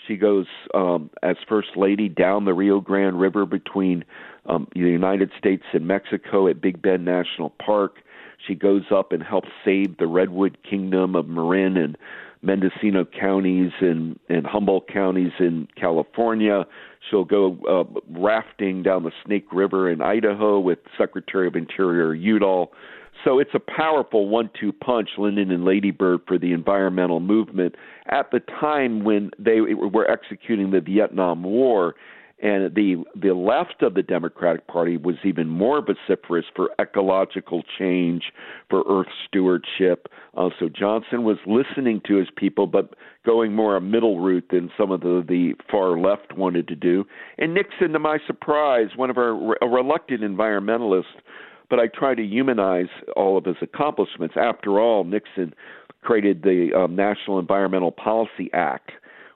she 0.08 0.16
goes 0.16 0.48
um, 0.74 1.10
as 1.22 1.36
First 1.48 1.70
Lady 1.76 2.10
down 2.10 2.46
the 2.46 2.54
Rio 2.54 2.80
Grande 2.80 3.20
River 3.20 3.46
between 3.46 4.04
um, 4.46 4.68
the 4.74 4.80
United 4.80 5.32
States 5.38 5.64
and 5.74 5.88
Mexico 5.88 6.48
at 6.48 6.62
Big 6.62 6.82
Bend 6.82 7.06
National 7.06 7.52
Park. 7.64 7.98
She 8.48 8.56
goes 8.56 8.84
up 8.94 9.12
and 9.12 9.22
helps 9.22 9.50
save 9.64 9.98
the 9.98 10.08
Redwood 10.08 10.58
Kingdom 10.68 11.16
of 11.16 11.28
Marin 11.28 11.78
and 11.78 11.98
Mendocino 12.42 13.06
counties 13.06 13.72
and, 13.82 14.20
and 14.30 14.46
Humboldt 14.46 14.88
counties 14.92 15.32
in 15.40 15.68
California. 15.80 16.66
She'll 17.10 17.26
go 17.26 17.58
uh, 17.70 18.00
rafting 18.10 18.84
down 18.84 19.04
the 19.04 19.12
Snake 19.26 19.46
River 19.52 19.90
in 19.92 20.02
Idaho 20.02 20.60
with 20.60 20.80
Secretary 20.98 21.48
of 21.48 21.56
Interior 21.56 22.14
Udall. 22.14 22.72
So 23.24 23.38
it's 23.38 23.52
a 23.54 23.60
powerful 23.60 24.28
one 24.28 24.50
two 24.60 24.72
punch, 24.72 25.10
Lyndon 25.18 25.52
and 25.52 25.64
Lady 25.66 25.92
Bird, 25.92 26.22
for 26.28 26.40
the 26.40 26.54
environmental 26.54 27.20
movement 27.20 27.76
at 28.08 28.32
the 28.32 28.40
time 28.40 29.04
when 29.04 29.30
they 29.38 29.62
were 29.62 30.10
executing 30.10 30.72
the 30.72 30.82
Vietnam 30.82 31.44
War. 31.44 31.94
And 32.42 32.74
the 32.74 33.04
the 33.16 33.34
left 33.36 33.84
of 33.84 33.94
the 33.94 34.02
Democratic 34.02 34.66
Party 34.66 34.98
was 34.98 35.16
even 35.24 35.48
more 35.48 35.80
vociferous 35.82 36.46
for 36.56 36.70
ecological 36.80 37.62
change, 37.78 38.24
for 38.68 38.84
Earth 38.90 39.12
stewardship. 39.28 40.08
Uh, 40.36 40.50
so 40.60 40.68
Johnson 40.68 41.24
was 41.24 41.38
listening 41.46 42.02
to 42.08 42.16
his 42.16 42.30
people, 42.36 42.66
but 42.66 42.96
going 43.26 43.54
more 43.54 43.76
a 43.76 43.82
middle 43.82 44.20
route 44.20 44.48
than 44.50 44.72
some 44.76 44.90
of 44.90 45.02
the 45.02 45.24
the 45.28 45.54
far 45.70 46.00
left 46.00 46.36
wanted 46.36 46.68
to 46.68 46.76
do. 46.76 47.06
And 47.38 47.54
Nixon, 47.54 47.94
to 47.94 48.00
my 48.00 48.18
surprise, 48.26 48.90
one 48.96 49.12
of 49.12 49.18
our 49.18 49.56
a 49.62 49.68
reluctant 49.68 50.22
environmentalist, 50.22 51.04
but 51.70 51.80
I 51.80 51.88
try 51.88 52.16
to 52.16 52.24
humanize 52.24 52.90
all 53.16 53.38
of 53.38 53.46
his 53.46 53.58
accomplishments. 53.62 54.36
After 54.36 54.80
all, 54.80 55.04
Nixon 55.04 55.54
created 56.02 56.42
the 56.42 56.72
um, 56.76 56.96
National 56.96 57.38
Environmental 57.38 57.92
Policy 57.92 58.50
Act, 58.54 58.92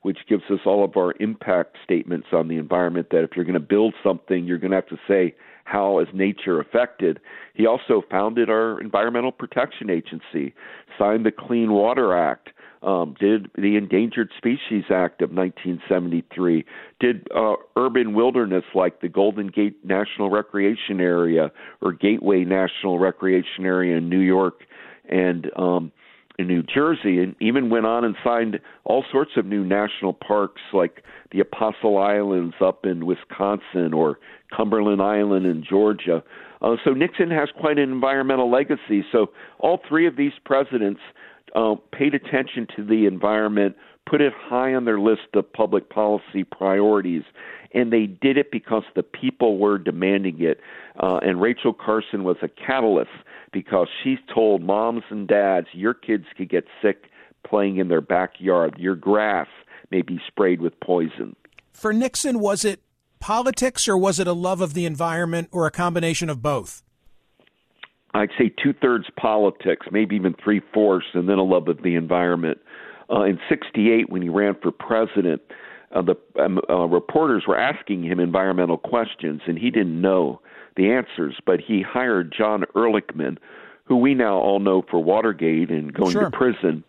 which 0.05 0.19
gives 0.29 0.43
us 0.51 0.59
all 0.67 0.83
of 0.83 0.95
our 0.97 1.15
impact 1.19 1.77
statements 1.83 2.27
on 2.31 2.47
the 2.47 2.57
environment. 2.57 3.07
That 3.09 3.23
if 3.23 3.31
you're 3.35 3.43
going 3.43 3.55
to 3.55 3.59
build 3.59 3.95
something, 4.03 4.45
you're 4.45 4.59
going 4.59 4.69
to 4.69 4.77
have 4.77 4.87
to 4.89 4.99
say 5.07 5.33
how 5.63 5.97
is 5.97 6.07
nature 6.13 6.59
affected. 6.59 7.19
He 7.55 7.65
also 7.65 8.03
founded 8.11 8.47
our 8.47 8.79
Environmental 8.79 9.31
Protection 9.31 9.89
Agency, 9.89 10.53
signed 10.99 11.25
the 11.25 11.31
Clean 11.31 11.71
Water 11.71 12.15
Act, 12.15 12.49
um, 12.83 13.15
did 13.19 13.49
the 13.55 13.77
Endangered 13.77 14.29
Species 14.37 14.83
Act 14.91 15.23
of 15.23 15.31
1973, 15.31 16.63
did 16.99 17.27
uh, 17.35 17.55
urban 17.75 18.13
wilderness 18.13 18.63
like 18.75 19.01
the 19.01 19.09
Golden 19.09 19.47
Gate 19.47 19.83
National 19.83 20.29
Recreation 20.29 21.01
Area 21.01 21.51
or 21.81 21.93
Gateway 21.93 22.43
National 22.43 22.99
Recreation 22.99 23.65
Area 23.65 23.97
in 23.97 24.07
New 24.07 24.19
York 24.19 24.65
and 25.09 25.49
um, 25.57 25.91
in 26.37 26.47
New 26.47 26.63
Jersey, 26.63 27.19
and 27.19 27.35
even 27.39 27.69
went 27.69 27.85
on 27.85 28.03
and 28.03 28.15
signed 28.23 28.59
all 28.83 29.03
sorts 29.11 29.31
of 29.37 29.45
new 29.45 29.63
national 29.63 30.13
parks 30.13 30.61
like 30.73 31.03
the 31.31 31.39
Apostle 31.39 31.97
Islands 31.97 32.55
up 32.61 32.85
in 32.85 33.05
Wisconsin 33.05 33.93
or 33.93 34.19
Cumberland 34.55 35.01
Island 35.01 35.45
in 35.45 35.63
Georgia. 35.67 36.23
Uh, 36.61 36.75
so 36.83 36.91
Nixon 36.91 37.31
has 37.31 37.49
quite 37.59 37.77
an 37.77 37.91
environmental 37.91 38.49
legacy. 38.51 39.05
So 39.11 39.27
all 39.59 39.79
three 39.87 40.07
of 40.07 40.15
these 40.15 40.33
presidents 40.45 40.99
uh, 41.55 41.75
paid 41.91 42.13
attention 42.13 42.67
to 42.75 42.83
the 42.83 43.05
environment, 43.05 43.75
put 44.09 44.21
it 44.21 44.33
high 44.37 44.73
on 44.73 44.85
their 44.85 44.99
list 44.99 45.33
of 45.33 45.51
public 45.51 45.89
policy 45.89 46.43
priorities, 46.43 47.23
and 47.73 47.91
they 47.91 48.05
did 48.05 48.37
it 48.37 48.51
because 48.51 48.83
the 48.95 49.03
people 49.03 49.57
were 49.57 49.77
demanding 49.77 50.41
it. 50.41 50.59
Uh, 51.01 51.17
and 51.17 51.41
Rachel 51.41 51.73
Carson 51.73 52.23
was 52.23 52.37
a 52.41 52.47
catalyst 52.47 53.09
because 53.51 53.87
she 54.03 54.17
told 54.33 54.61
moms 54.61 55.03
and 55.09 55.27
dads, 55.27 55.67
your 55.73 55.93
kids 55.93 56.25
could 56.37 56.49
get 56.49 56.65
sick 56.81 57.05
playing 57.47 57.77
in 57.77 57.87
their 57.87 58.01
backyard. 58.01 58.75
Your 58.77 58.95
grass 58.95 59.47
may 59.91 60.01
be 60.01 60.19
sprayed 60.27 60.61
with 60.61 60.79
poison. 60.79 61.35
For 61.71 61.93
Nixon, 61.93 62.39
was 62.39 62.63
it 62.63 62.81
politics 63.19 63.87
or 63.87 63.97
was 63.97 64.19
it 64.19 64.27
a 64.27 64.33
love 64.33 64.61
of 64.61 64.73
the 64.73 64.85
environment 64.85 65.49
or 65.51 65.65
a 65.65 65.71
combination 65.71 66.29
of 66.29 66.41
both? 66.41 66.83
I'd 68.13 68.29
say 68.37 68.49
two 68.63 68.71
thirds 68.71 69.07
politics, 69.19 69.87
maybe 69.91 70.15
even 70.15 70.35
three 70.41 70.61
fourths, 70.73 71.07
and 71.13 71.27
then 71.27 71.37
a 71.37 71.43
love 71.43 71.67
of 71.67 71.83
the 71.83 71.95
environment. 71.95 72.59
Uh, 73.09 73.23
in 73.23 73.39
'68, 73.49 74.09
when 74.09 74.21
he 74.21 74.29
ran 74.29 74.55
for 74.61 74.71
president, 74.71 75.41
uh, 75.93 76.01
the 76.01 76.15
um, 76.41 76.59
uh, 76.69 76.85
reporters 76.85 77.43
were 77.47 77.57
asking 77.57 78.03
him 78.03 78.19
environmental 78.19 78.77
questions, 78.77 79.41
and 79.47 79.57
he 79.57 79.69
didn't 79.69 79.99
know 79.99 80.41
the 80.75 80.91
answers. 80.91 81.35
But 81.45 81.59
he 81.59 81.81
hired 81.81 82.33
John 82.35 82.63
Ehrlichman, 82.75 83.37
who 83.85 83.97
we 83.97 84.13
now 84.13 84.37
all 84.37 84.59
know 84.59 84.83
for 84.89 85.01
Watergate 85.01 85.69
and 85.69 85.93
going 85.93 86.11
sure. 86.11 86.29
to 86.29 86.31
prison. 86.31 86.83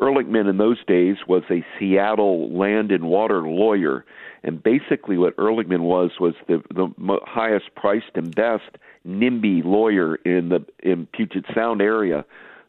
Ehrlichman 0.00 0.50
in 0.50 0.58
those 0.58 0.84
days 0.86 1.16
was 1.28 1.44
a 1.50 1.64
Seattle 1.78 2.50
land 2.56 2.90
and 2.90 3.04
water 3.04 3.42
lawyer, 3.42 4.04
and 4.42 4.62
basically 4.62 5.16
what 5.16 5.36
Ehrlichman 5.36 5.80
was 5.80 6.10
was 6.18 6.34
the 6.48 6.62
the 6.74 6.88
highest 7.24 7.74
priced 7.76 8.10
and 8.14 8.34
best 8.34 8.78
NIMBY 9.06 9.64
lawyer 9.64 10.16
in 10.16 10.48
the 10.48 10.64
in 10.82 11.06
Puget 11.06 11.44
Sound 11.54 11.80
area. 11.80 12.24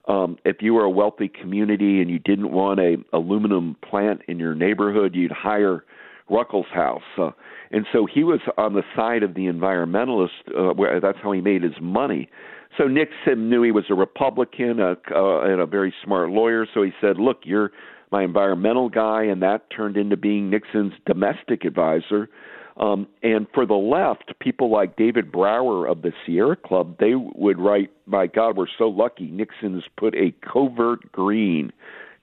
Um, 0.08 0.38
if 0.44 0.58
you 0.62 0.74
were 0.74 0.84
a 0.84 0.90
wealthy 0.90 1.30
community 1.30 2.02
and 2.02 2.10
you 2.10 2.20
didn't 2.20 2.52
want 2.52 2.80
a 2.80 2.98
aluminum 3.14 3.78
plant 3.90 4.22
in 4.28 4.38
your 4.40 4.54
neighborhood, 4.54 5.16
you'd 5.16 5.32
hire 5.32 5.86
Ruckelshaus. 6.30 7.02
Uh, 7.18 7.32
and 7.72 7.86
so 7.94 8.06
he 8.06 8.24
was 8.24 8.40
on 8.58 8.74
the 8.74 8.84
side 8.96 9.24
of 9.24 9.34
the 9.34 9.46
environmentalist. 9.46 10.30
Uh, 10.56 10.74
where 10.74 11.00
that's 11.00 11.18
how 11.22 11.32
he 11.32 11.42
made 11.42 11.64
his 11.64 11.74
money. 11.82 12.30
So 12.78 12.86
Nixon 12.88 13.50
knew 13.50 13.62
he 13.62 13.72
was 13.72 13.86
a 13.90 13.94
Republican 13.94 14.80
uh, 14.80 14.96
uh, 15.14 15.42
and 15.42 15.62
a 15.62 15.66
very 15.66 15.94
smart 16.04 16.30
lawyer. 16.30 16.68
So 16.74 16.82
he 16.82 16.92
said, 17.00 17.18
"Look, 17.18 17.42
you're 17.44 17.72
my 18.12 18.24
environmental 18.24 18.90
guy, 18.90 19.24
and 19.24 19.42
that 19.42 19.70
turned 19.76 19.98
into 19.98 20.16
being 20.16 20.50
Nixon's 20.50 20.94
domestic 21.06 21.66
advisor. 21.66 22.30
Um, 22.78 23.08
and 23.22 23.46
for 23.54 23.66
the 23.66 23.76
left, 23.76 24.34
people 24.40 24.72
like 24.72 24.96
David 24.96 25.32
Brower 25.32 25.86
of 25.86 26.02
the 26.02 26.12
Sierra 26.26 26.56
Club, 26.56 26.98
they 27.00 27.14
would 27.16 27.60
write, 27.60 27.92
"My 28.06 28.28
God, 28.28 28.58
we're 28.58 28.66
so 28.78 28.90
lucky. 28.90 29.28
Nixon's 29.28 29.84
put 29.96 30.16
a 30.16 30.34
covert 30.42 31.12
green, 31.12 31.72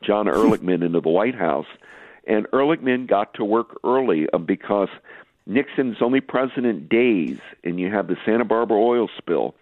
John 0.03 0.27
Ehrlichman, 0.27 0.83
into 0.85 1.01
the 1.01 1.09
White 1.09 1.37
House." 1.37 1.69
And 2.27 2.47
Ehrlichman 2.51 3.07
got 3.07 3.35
to 3.35 3.45
work 3.45 3.79
early 3.85 4.29
um, 4.33 4.45
because 4.45 4.89
Nixon's 5.47 5.97
only 6.01 6.21
president 6.21 6.89
days, 6.89 7.39
and 7.65 7.81
you 7.81 7.91
have 7.91 8.09
the 8.09 8.17
Santa 8.25 8.45
Barbara 8.45 8.79
oil 8.79 9.09
spill, 9.19 9.55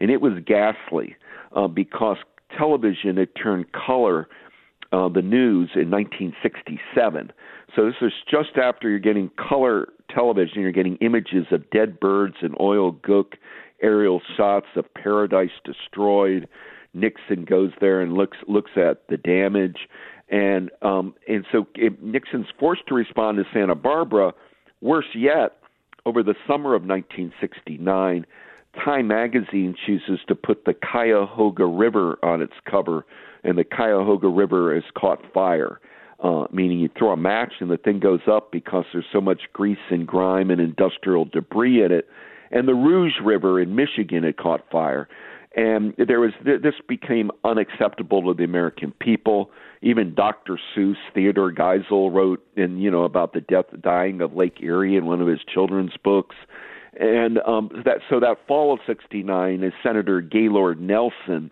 and 0.00 0.10
it 0.10 0.20
was 0.20 0.34
ghastly 0.44 1.16
uh, 1.54 1.68
because 1.68 2.16
television 2.56 3.16
had 3.16 3.34
turned 3.34 3.72
color. 3.72 4.28
Uh, 4.92 5.08
the 5.08 5.22
news 5.22 5.70
in 5.76 5.88
1967. 5.88 7.32
So 7.76 7.86
this 7.86 7.94
is 8.02 8.12
just 8.28 8.56
after 8.56 8.88
you're 8.88 8.98
getting 8.98 9.30
color 9.38 9.88
television, 10.12 10.62
you're 10.62 10.72
getting 10.72 10.96
images 10.96 11.46
of 11.52 11.70
dead 11.70 12.00
birds 12.00 12.34
and 12.42 12.56
oil 12.60 12.92
gook, 12.92 13.34
aerial 13.80 14.20
shots 14.36 14.66
of 14.74 14.92
paradise 14.94 15.50
destroyed. 15.64 16.48
Nixon 16.92 17.44
goes 17.44 17.70
there 17.80 18.00
and 18.00 18.14
looks 18.14 18.38
looks 18.48 18.72
at 18.76 19.06
the 19.08 19.16
damage, 19.16 19.88
and 20.28 20.70
um, 20.82 21.14
and 21.28 21.44
so 21.52 21.66
Nixon's 22.02 22.46
forced 22.58 22.86
to 22.88 22.94
respond 22.94 23.38
to 23.38 23.44
Santa 23.52 23.76
Barbara. 23.76 24.32
Worse 24.80 25.14
yet, 25.14 25.58
over 26.06 26.22
the 26.22 26.34
summer 26.46 26.74
of 26.74 26.82
1969, 26.82 28.26
Time 28.74 29.08
magazine 29.08 29.74
chooses 29.86 30.20
to 30.28 30.34
put 30.34 30.64
the 30.64 30.74
Cuyahoga 30.74 31.66
River 31.66 32.18
on 32.22 32.40
its 32.40 32.52
cover, 32.70 33.04
and 33.42 33.58
the 33.58 33.64
Cuyahoga 33.64 34.28
River 34.28 34.74
has 34.74 34.84
caught 34.96 35.20
fire 35.32 35.80
uh, 36.22 36.44
meaning 36.52 36.80
you 36.80 36.90
throw 36.98 37.12
a 37.12 37.16
match 37.16 37.54
and 37.60 37.70
the 37.70 37.78
thing 37.78 37.98
goes 37.98 38.20
up 38.30 38.52
because 38.52 38.84
there's 38.92 39.06
so 39.12 39.20
much 39.20 39.42
grease 39.52 39.78
and 39.90 40.06
grime 40.06 40.50
and 40.50 40.60
industrial 40.60 41.24
debris 41.24 41.82
in 41.82 41.92
it. 41.92 42.08
And 42.50 42.68
the 42.68 42.74
Rouge 42.74 43.14
River 43.24 43.60
in 43.60 43.74
Michigan 43.74 44.24
had 44.24 44.36
caught 44.36 44.68
fire, 44.70 45.08
and 45.54 45.94
there 45.96 46.18
was 46.18 46.32
this 46.44 46.74
became 46.88 47.30
unacceptable 47.44 48.22
to 48.22 48.34
the 48.34 48.42
American 48.42 48.92
people. 49.00 49.50
Even 49.82 50.14
Dr. 50.14 50.58
Seuss, 50.74 50.96
Theodore 51.14 51.52
Geisel 51.52 52.12
wrote 52.12 52.44
in 52.56 52.78
you 52.78 52.90
know 52.90 53.04
about 53.04 53.34
the 53.34 53.40
death, 53.40 53.66
dying 53.80 54.20
of 54.20 54.34
Lake 54.34 54.56
Erie 54.60 54.96
in 54.96 55.06
one 55.06 55.20
of 55.20 55.28
his 55.28 55.38
children's 55.54 55.96
books. 56.02 56.34
And 56.98 57.38
um, 57.46 57.70
that 57.84 57.98
so 58.08 58.18
that 58.20 58.38
fall 58.48 58.72
of 58.72 58.80
'69 58.86 59.62
is 59.62 59.72
Senator 59.82 60.20
Gaylord 60.20 60.80
Nelson 60.80 61.50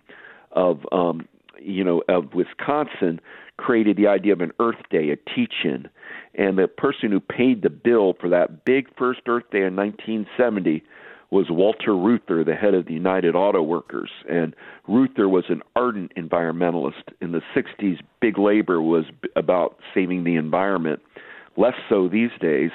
of 0.52 0.80
um, 0.90 1.28
you 1.60 1.84
know 1.84 2.02
of 2.08 2.34
Wisconsin 2.34 3.20
created 3.56 3.96
the 3.96 4.06
idea 4.06 4.32
of 4.32 4.40
an 4.40 4.52
Earth 4.60 4.82
Day, 4.88 5.10
a 5.10 5.16
teach-in, 5.34 5.88
and 6.34 6.56
the 6.56 6.68
person 6.68 7.10
who 7.10 7.20
paid 7.20 7.62
the 7.62 7.70
bill 7.70 8.14
for 8.20 8.28
that 8.30 8.64
big 8.64 8.86
first 8.96 9.20
Earth 9.26 9.50
Day 9.50 9.64
in 9.64 9.74
1970 9.74 10.82
was 11.30 11.46
Walter 11.50 11.94
Reuther, 11.94 12.42
the 12.42 12.54
head 12.54 12.72
of 12.72 12.86
the 12.86 12.94
United 12.94 13.34
Auto 13.34 13.60
Workers. 13.60 14.10
And 14.30 14.54
Reuther 14.86 15.28
was 15.28 15.44
an 15.48 15.60
ardent 15.76 16.12
environmentalist. 16.16 17.02
In 17.20 17.32
the 17.32 17.42
60s, 17.54 17.98
big 18.20 18.38
labor 18.38 18.80
was 18.80 19.04
about 19.36 19.78
saving 19.92 20.24
the 20.24 20.36
environment. 20.36 21.00
Less 21.56 21.74
so 21.88 22.08
these 22.08 22.30
days, 22.40 22.70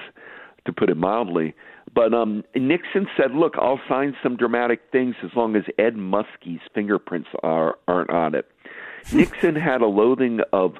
to 0.65 0.73
put 0.73 0.89
it 0.89 0.97
mildly. 0.97 1.55
But 1.93 2.13
um, 2.13 2.43
Nixon 2.55 3.07
said, 3.17 3.33
"Look, 3.33 3.55
I'll 3.57 3.81
sign 3.87 4.15
some 4.23 4.35
dramatic 4.35 4.81
things 4.91 5.15
as 5.23 5.31
long 5.35 5.55
as 5.55 5.63
Ed 5.77 5.95
Muskie's 5.95 6.61
fingerprints 6.73 7.29
are 7.43 7.77
aren't 7.87 8.09
on 8.09 8.35
it." 8.35 8.49
Nixon 9.13 9.55
had 9.55 9.81
a 9.81 9.87
loathing 9.87 10.39
of 10.51 10.77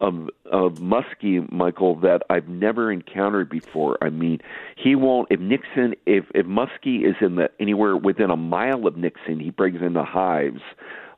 of 0.00 0.30
of 0.50 0.74
Muskie, 0.74 1.50
Michael, 1.50 1.96
that 1.96 2.22
I've 2.30 2.48
never 2.48 2.90
encountered 2.92 3.48
before. 3.48 3.98
I 4.00 4.10
mean, 4.10 4.40
he 4.76 4.94
won't 4.94 5.28
if 5.30 5.40
Nixon 5.40 5.94
if 6.06 6.24
if 6.34 6.46
Muskie 6.46 7.08
is 7.08 7.16
in 7.20 7.36
the 7.36 7.50
anywhere 7.60 7.96
within 7.96 8.30
a 8.30 8.36
mile 8.36 8.86
of 8.86 8.96
Nixon, 8.96 9.40
he 9.40 9.50
brings 9.50 9.82
in 9.82 9.94
the 9.94 10.04
hives. 10.04 10.62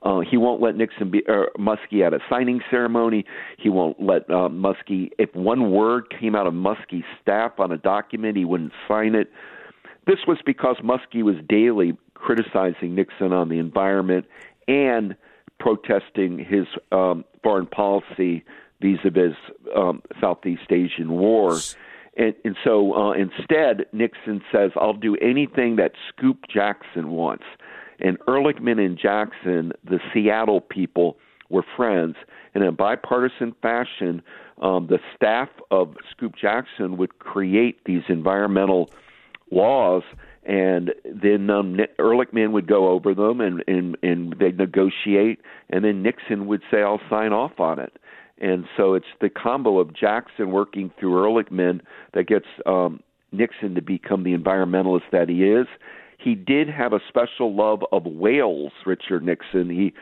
Uh, 0.03 0.21
he 0.21 0.37
won't 0.37 0.63
let 0.63 0.77
Nixon 0.77 1.11
be 1.11 1.23
uh, 1.29 1.47
Muskie 1.59 2.07
at 2.07 2.15
a 2.15 2.21
signing 2.31 2.61
ceremony. 2.71 3.25
He 3.59 3.69
won't 3.69 4.03
let 4.03 4.23
uh, 4.31 4.49
Muskie. 4.49 5.11
If 5.19 5.35
one 5.35 5.71
word 5.73 6.05
came 6.19 6.35
out 6.35 6.47
of 6.47 6.55
Muskie's 6.55 7.05
staff 7.21 7.53
on 7.59 7.71
a 7.71 7.77
document, 7.77 8.37
he 8.37 8.45
wouldn't 8.45 8.73
sign 8.89 9.15
it. 9.15 9.31
This 10.07 10.21
was 10.27 10.39
because 10.45 10.77
Muskie 10.83 11.23
was 11.23 11.37
daily 11.49 11.97
criticizing 12.15 12.95
Nixon 12.95 13.33
on 13.33 13.49
the 13.49 13.59
environment 13.59 14.27
and 14.67 15.15
protesting 15.59 16.39
his 16.39 16.67
um, 16.93 17.25
foreign 17.43 17.67
policy 17.67 18.43
vis-a-vis 18.81 19.35
um, 19.77 20.03
Southeast 20.21 20.71
Asian 20.71 21.13
war. 21.13 21.59
And, 22.17 22.35
and 22.45 22.57
so 22.65 22.95
uh, 22.95 23.13
instead, 23.13 23.87
Nixon 23.93 24.43
says, 24.51 24.71
I'll 24.77 24.95
do 24.95 25.17
anything 25.17 25.77
that 25.77 25.93
Scoop 26.09 26.39
Jackson 26.53 27.11
wants. 27.11 27.45
And 28.01 28.19
Ehrlichman 28.21 28.85
and 28.85 28.99
Jackson, 28.99 29.73
the 29.85 30.01
Seattle 30.13 30.61
people, 30.61 31.17
were 31.49 31.65
friends. 31.77 32.17
And 32.55 32.65
in 32.65 32.75
bipartisan 32.75 33.55
fashion, 33.61 34.23
um, 34.63 34.87
the 34.89 34.99
staff 35.15 35.49
of 35.71 35.95
Scoop 36.11 36.35
Jackson 36.41 36.97
would 36.97 37.19
create 37.19 37.85
these 37.85 38.03
environmental 38.09 38.91
laws 39.51 40.03
and 40.45 40.93
then 41.05 41.51
um, 41.51 41.77
Ehrlichman 41.99 42.53
would 42.53 42.67
go 42.67 42.89
over 42.89 43.15
them 43.15 43.41
and, 43.41 43.63
and 43.67 43.97
and 44.03 44.35
they'd 44.39 44.57
negotiate, 44.57 45.41
and 45.69 45.85
then 45.85 46.03
Nixon 46.03 46.47
would 46.47 46.63
say, 46.71 46.83
"I'll 46.83 47.01
sign 47.11 47.33
off 47.33 47.61
on 47.61 47.79
it." 47.79 47.93
And 48.39 48.65
so 48.77 48.95
it's 48.95 49.07
the 49.21 49.29
combo 49.29 49.79
of 49.79 49.95
Jackson 49.95 50.51
working 50.51 50.91
through 50.99 51.13
Ehrlichman 51.13 51.81
that 52.15 52.27
gets 52.27 52.47
um, 52.65 53.01
Nixon 53.33 53.75
to 53.75 53.83
become 53.83 54.25
the 54.25 54.35
environmentalist 54.35 55.11
that 55.13 55.29
he 55.29 55.45
is. 55.45 55.67
He 56.23 56.35
did 56.35 56.69
have 56.69 56.93
a 56.93 57.01
special 57.09 57.55
love 57.55 57.83
of 57.93 58.05
whales, 58.05 58.73
Richard 58.85 59.25
Nixon. 59.25 59.71
He 59.71 59.93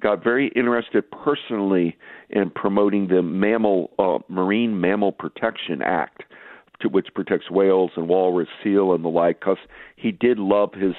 got 0.00 0.22
very 0.22 0.48
interested 0.56 1.10
personally 1.10 1.96
in 2.30 2.50
promoting 2.50 3.08
the 3.08 3.22
Mammal 3.22 3.90
uh, 3.98 4.18
Marine 4.32 4.80
Mammal 4.80 5.12
Protection 5.12 5.82
Act 5.82 6.24
to, 6.80 6.88
which 6.88 7.08
protects 7.14 7.50
whales 7.50 7.90
and 7.96 8.08
walrus, 8.08 8.48
seal, 8.62 8.94
and 8.94 9.04
the 9.04 9.08
like, 9.08 9.40
because 9.40 9.58
he 9.96 10.12
did 10.12 10.38
love 10.38 10.72
his 10.74 10.94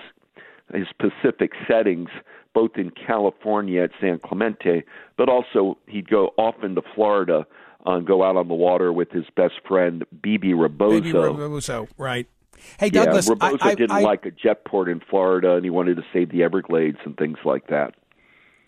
his 0.73 0.88
Pacific 0.99 1.51
settings, 1.67 2.10
both 2.53 2.71
in 2.75 2.91
California 2.91 3.82
at 3.82 3.91
San 3.99 4.19
Clemente, 4.19 4.84
but 5.17 5.27
also 5.27 5.79
he'd 5.88 6.08
go 6.08 6.32
often 6.38 6.75
to 6.75 6.82
Florida 6.93 7.45
and 7.86 8.05
go 8.05 8.23
out 8.23 8.36
on 8.36 8.47
the 8.47 8.53
water 8.53 8.93
with 8.93 9.10
his 9.10 9.25
best 9.36 9.55
friend 9.67 10.03
Bebe 10.21 10.53
Rebozo. 10.53 11.01
Bebe 11.01 11.12
Rebozo, 11.17 11.88
right? 11.97 12.27
Hey, 12.80 12.89
Douglas, 12.89 13.28
yeah, 13.28 13.34
Rebozo 13.34 13.58
I, 13.62 13.69
I, 13.69 13.76
didn't 13.76 13.91
I, 13.91 14.02
like 14.02 14.26
a 14.26 14.32
jet 14.32 14.65
port 14.65 14.89
in 14.89 15.00
Florida, 15.00 15.56
and 15.56 15.63
he 15.63 15.69
wanted 15.69 15.98
to 15.98 16.04
save 16.13 16.32
the 16.32 16.43
Everglades 16.43 17.00
and 17.06 17.15
things 17.17 17.38
like 17.43 17.67
that. 17.67 17.95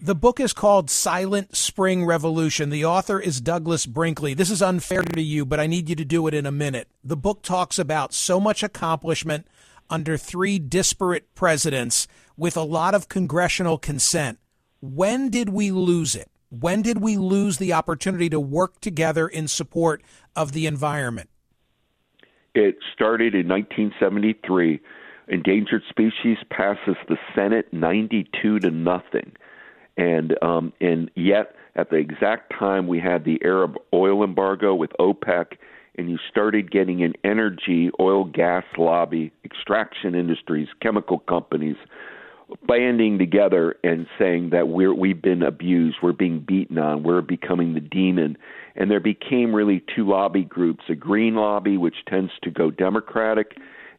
The 0.04 0.16
book 0.16 0.40
is 0.40 0.52
called 0.52 0.90
Silent 0.90 1.56
Spring 1.56 2.06
Revolution. 2.06 2.72
The 2.72 2.86
author 2.86 3.20
is 3.20 3.40
Douglas 3.40 3.86
Brinkley. 3.86 4.34
This 4.34 4.50
is 4.50 4.60
unfair 4.60 5.04
to 5.04 5.22
you, 5.22 5.46
but 5.46 5.60
I 5.60 5.68
need 5.68 5.90
you 5.90 5.96
to 5.96 6.04
do 6.04 6.26
it 6.26 6.34
in 6.34 6.48
a 6.48 6.52
minute. 6.52 6.88
The 7.04 7.16
book 7.16 7.44
talks 7.44 7.78
about 7.78 8.12
so 8.12 8.40
much 8.40 8.64
accomplishment 8.64 9.46
under 9.92 10.18
three 10.18 10.58
disparate 10.58 11.36
presidents 11.36 12.08
with 12.36 12.58
a 12.58 12.64
lot 12.64 12.96
of 12.96 13.10
congressional 13.10 13.78
consent. 13.78 14.40
When 14.80 15.30
did 15.30 15.50
we 15.50 15.70
lose 15.70 16.16
it? 16.16 16.32
When 16.50 16.82
did 16.82 17.00
we 17.00 17.16
lose 17.16 17.60
the 17.60 17.74
opportunity 17.74 18.30
to 18.30 18.40
work 18.40 18.82
together 18.82 19.28
in 19.28 19.48
support 19.48 20.02
of 20.36 20.52
the 20.52 20.66
environment? 20.66 21.30
It 22.54 22.78
started 22.94 23.34
in 23.34 23.48
1973. 23.48 24.80
Endangered 25.28 25.84
species 25.90 26.38
passes 26.50 26.96
the 27.08 27.18
Senate 27.34 27.72
92 27.72 28.60
to 28.60 28.70
nothing 28.70 29.32
and 29.98 30.42
um, 30.42 30.74
and 30.82 31.10
yet 31.16 31.56
at 31.76 31.90
the 31.90 31.98
exact 31.98 32.54
time 32.58 32.88
we 32.88 33.00
had 33.00 33.24
the 33.24 33.40
Arab 33.44 33.76
oil 33.94 34.24
embargo 34.24 34.74
with 34.76 34.92
OPEC, 35.00 35.58
and 35.96 36.10
you 36.10 36.18
started 36.30 36.72
getting 36.72 37.04
an 37.04 37.14
energy, 37.24 37.92
oil, 38.00 38.26
gas 38.26 38.64
lobby, 38.78 39.32
extraction 39.46 40.16
industries, 40.16 40.68
chemical 40.82 41.20
companies 41.20 41.78
banding 42.68 43.18
together 43.18 43.76
and 43.84 44.08
saying 44.20 44.50
that 44.52 44.68
we're 44.68 44.94
we've 44.94 45.22
been 45.22 45.44
abused, 45.44 45.98
we're 46.02 46.12
being 46.14 46.40
beaten 46.40 46.78
on, 46.78 47.04
we're 47.04 47.22
becoming 47.22 47.74
the 47.74 47.80
demon. 47.80 48.38
And 48.76 48.90
there 48.90 49.00
became 49.00 49.54
really 49.54 49.84
two 49.96 50.08
lobby 50.08 50.44
groups: 50.44 50.84
a 50.90 50.96
green 50.96 51.36
lobby, 51.36 51.78
which 51.78 52.06
tends 52.08 52.32
to 52.44 52.52
go 52.52 52.72
Democratic, 52.72 53.58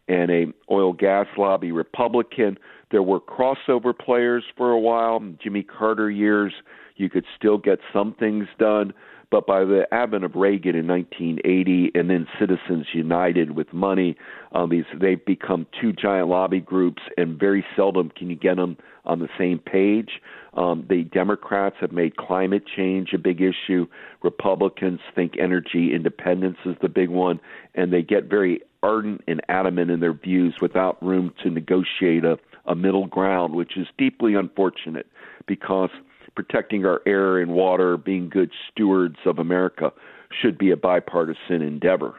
and 0.08 0.30
a 0.30 0.46
oil 0.70 0.92
gas 0.92 1.26
lobby 1.36 1.72
Republican 1.72 2.58
there 2.92 3.02
were 3.02 3.20
crossover 3.20 3.98
players 3.98 4.44
for 4.56 4.70
a 4.70 4.78
while, 4.78 5.20
Jimmy 5.42 5.62
Carter 5.62 6.10
years. 6.10 6.52
You 6.96 7.08
could 7.08 7.24
still 7.36 7.56
get 7.58 7.78
some 7.92 8.14
things 8.14 8.46
done, 8.58 8.92
but 9.32 9.46
by 9.46 9.64
the 9.64 9.86
advent 9.92 10.24
of 10.24 10.34
Reagan 10.34 10.76
in 10.76 10.86
1980 10.86 11.92
and 11.94 12.10
then 12.10 12.28
Citizens 12.38 12.86
United 12.92 13.56
with 13.56 13.72
money, 13.72 14.14
um, 14.52 14.68
these 14.68 14.84
they've 15.00 15.24
become 15.24 15.66
two 15.80 15.94
giant 15.94 16.28
lobby 16.28 16.60
groups, 16.60 17.00
and 17.16 17.40
very 17.40 17.64
seldom 17.74 18.10
can 18.10 18.28
you 18.28 18.36
get 18.36 18.56
them 18.56 18.76
on 19.06 19.20
the 19.20 19.30
same 19.38 19.58
page. 19.58 20.20
Um, 20.52 20.84
the 20.86 21.04
Democrats 21.04 21.76
have 21.80 21.92
made 21.92 22.18
climate 22.18 22.64
change 22.76 23.14
a 23.14 23.18
big 23.18 23.40
issue. 23.40 23.86
Republicans 24.22 25.00
think 25.14 25.32
energy 25.40 25.94
independence 25.94 26.58
is 26.66 26.76
the 26.82 26.90
big 26.90 27.08
one, 27.08 27.40
and 27.74 27.90
they 27.90 28.02
get 28.02 28.24
very 28.24 28.60
ardent 28.82 29.22
and 29.26 29.40
adamant 29.48 29.90
in 29.90 30.00
their 30.00 30.12
views 30.12 30.56
without 30.60 31.02
room 31.02 31.32
to 31.42 31.48
negotiate 31.48 32.26
a, 32.26 32.36
a 32.66 32.74
middle 32.74 33.06
ground, 33.06 33.54
which 33.54 33.78
is 33.78 33.86
deeply 33.96 34.34
unfortunate 34.34 35.06
because 35.46 35.90
protecting 36.34 36.84
our 36.84 37.00
air 37.06 37.38
and 37.38 37.52
water, 37.52 37.96
being 37.96 38.28
good 38.28 38.50
stewards 38.70 39.16
of 39.26 39.38
America, 39.38 39.92
should 40.40 40.58
be 40.58 40.70
a 40.70 40.76
bipartisan 40.76 41.62
endeavor. 41.62 42.14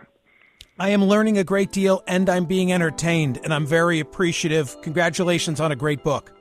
I 0.80 0.90
am 0.90 1.04
learning 1.04 1.38
a 1.38 1.44
great 1.44 1.72
deal 1.72 2.04
and 2.08 2.30
I'm 2.30 2.46
being 2.46 2.74
entertained, 2.74 3.40
and 3.44 3.54
I'm 3.54 3.66
very 3.66 4.00
appreciative. 4.00 4.76
Congratulations 4.82 5.60
on 5.60 5.72
a 5.72 5.76
great 5.76 6.04
book. 6.04 6.34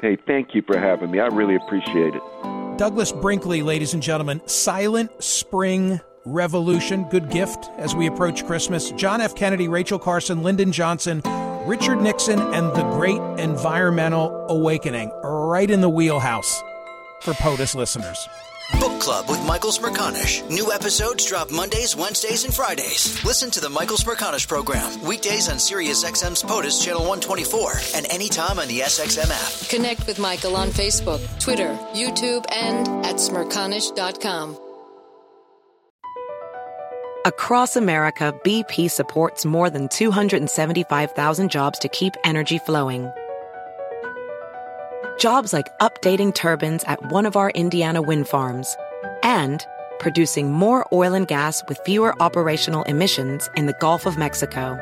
Hey, 0.00 0.16
thank 0.26 0.54
you 0.54 0.62
for 0.62 0.78
having 0.78 1.10
me. 1.10 1.20
I 1.20 1.26
really 1.26 1.56
appreciate 1.56 2.14
it. 2.14 2.22
Douglas 2.78 3.12
Brinkley, 3.12 3.62
ladies 3.62 3.94
and 3.94 4.02
gentlemen, 4.02 4.40
Silent 4.46 5.10
Spring 5.22 6.00
Revolution, 6.24 7.04
good 7.10 7.30
gift 7.30 7.70
as 7.76 7.94
we 7.94 8.06
approach 8.06 8.46
Christmas. 8.46 8.90
John 8.92 9.20
F. 9.20 9.34
Kennedy, 9.34 9.68
Rachel 9.68 9.98
Carson, 9.98 10.42
Lyndon 10.42 10.72
Johnson, 10.72 11.22
Richard 11.66 12.00
Nixon, 12.00 12.40
and 12.40 12.74
the 12.74 12.82
Great 12.94 13.20
Environmental 13.38 14.46
Awakening, 14.48 15.10
right 15.22 15.70
in 15.70 15.82
the 15.82 15.88
wheelhouse 15.88 16.62
for 17.24 17.32
POTUS 17.32 17.74
listeners. 17.74 18.28
Book 18.78 19.00
Club 19.00 19.28
with 19.28 19.42
Michael 19.46 19.70
Smerconish. 19.70 20.48
New 20.50 20.72
episodes 20.72 21.26
drop 21.26 21.50
Mondays, 21.50 21.96
Wednesdays, 21.96 22.44
and 22.44 22.52
Fridays. 22.52 23.24
Listen 23.24 23.50
to 23.50 23.60
the 23.60 23.68
Michael 23.68 23.96
Smerconish 23.96 24.46
program 24.46 25.02
weekdays 25.02 25.48
on 25.48 25.56
SiriusXM's 25.56 26.42
POTUS 26.42 26.84
Channel 26.84 27.00
124 27.00 27.72
and 27.96 28.06
anytime 28.10 28.58
on 28.58 28.68
the 28.68 28.80
SXM 28.80 29.30
app. 29.30 29.68
Connect 29.70 30.06
with 30.06 30.18
Michael 30.18 30.56
on 30.56 30.68
Facebook, 30.68 31.20
Twitter, 31.40 31.74
YouTube, 31.94 32.44
and 32.52 32.86
at 33.06 33.16
smerconish.com. 33.16 34.58
Across 37.26 37.76
America, 37.76 38.38
BP 38.44 38.90
supports 38.90 39.46
more 39.46 39.70
than 39.70 39.88
275,000 39.88 41.50
jobs 41.50 41.78
to 41.78 41.88
keep 41.88 42.14
energy 42.22 42.58
flowing 42.58 43.10
Jobs 45.18 45.52
like 45.52 45.76
updating 45.78 46.34
turbines 46.34 46.84
at 46.84 47.10
one 47.10 47.26
of 47.26 47.36
our 47.36 47.50
Indiana 47.50 48.00
wind 48.02 48.28
farms 48.28 48.76
and 49.22 49.66
producing 49.98 50.52
more 50.52 50.86
oil 50.92 51.14
and 51.14 51.26
gas 51.26 51.62
with 51.68 51.80
fewer 51.84 52.20
operational 52.22 52.82
emissions 52.84 53.48
in 53.56 53.66
the 53.66 53.76
Gulf 53.80 54.06
of 54.06 54.18
Mexico. 54.18 54.78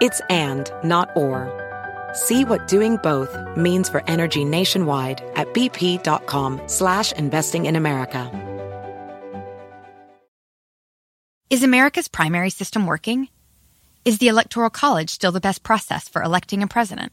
It's 0.00 0.20
and, 0.28 0.70
not 0.82 1.10
or. 1.16 1.50
See 2.12 2.44
what 2.44 2.68
doing 2.68 2.96
both 2.98 3.36
means 3.56 3.88
for 3.88 4.02
energy 4.06 4.44
nationwide 4.44 5.22
at 5.34 5.52
bp.com 5.54 6.60
slash 6.66 7.12
investing 7.12 7.66
in 7.66 7.76
America. 7.76 8.30
Is 11.50 11.62
America's 11.62 12.08
primary 12.08 12.50
system 12.50 12.86
working? 12.86 13.28
Is 14.04 14.18
the 14.18 14.28
Electoral 14.28 14.70
College 14.70 15.10
still 15.10 15.32
the 15.32 15.40
best 15.40 15.62
process 15.62 16.08
for 16.08 16.22
electing 16.22 16.62
a 16.62 16.66
president? 16.66 17.12